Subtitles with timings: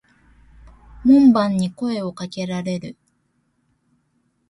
[1.03, 2.97] 門番に声を掛けられる。